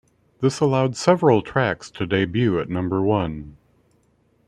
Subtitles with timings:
[0.39, 3.57] This allowed several tracks to debut at number one.